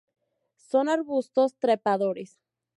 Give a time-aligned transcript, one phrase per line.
[0.69, 2.39] Son arbustos trepadores.